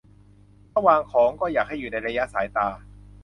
[0.71, 2.67] -ถ้าวางของ ก็อยากให้อยู่ในระยะสายตา